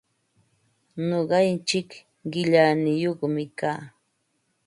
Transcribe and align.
Nuqaichik 1.07 1.89
qillaniyuqmi 2.31 3.43
kaa. 3.59 3.79